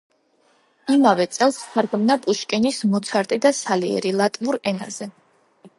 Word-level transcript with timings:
იმავე 0.93 1.27
წელს 1.37 1.59
თარგმნა 1.75 2.17
პუშკინის 2.25 2.81
„მოცარტი 2.95 3.41
და 3.47 3.53
სალიერი“ 3.61 4.17
ლატვიურ 4.23 4.61
ენაზე. 4.73 5.15